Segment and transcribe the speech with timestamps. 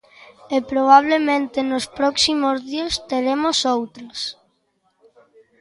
[0.55, 4.19] E probablemente nos próximos días teremos outras.